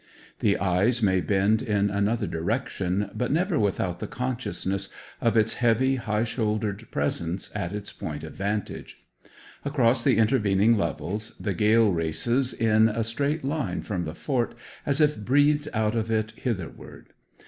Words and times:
The 0.39 0.57
eyes 0.57 1.03
may 1.03 1.21
bend 1.21 1.61
in 1.61 1.91
another 1.91 2.25
direction, 2.25 3.11
but 3.13 3.31
never 3.31 3.59
without 3.59 3.99
the 3.99 4.07
consciousness 4.07 4.89
of 5.21 5.37
its 5.37 5.53
heavy, 5.53 5.97
high 5.97 6.23
shouldered 6.23 6.87
presence 6.89 7.51
at 7.53 7.71
its 7.71 7.93
point 7.93 8.23
of 8.23 8.33
vantage. 8.33 8.97
Across 9.63 10.03
the 10.03 10.17
intervening 10.17 10.75
levels 10.75 11.35
the 11.39 11.53
gale 11.53 11.91
races 11.93 12.51
in 12.51 12.89
a 12.89 13.03
straight 13.03 13.43
line 13.45 13.83
from 13.83 14.05
the 14.05 14.15
fort, 14.15 14.55
as 14.87 14.99
if 14.99 15.15
breathed 15.23 15.69
out 15.71 15.95
of 15.95 16.09
it 16.09 16.31
hitherward. 16.35 17.09